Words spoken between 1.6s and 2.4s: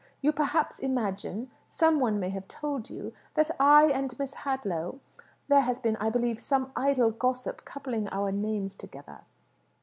some one may